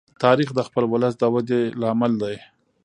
[0.23, 2.35] تاریخ د خپل ولس د وده لامل دی.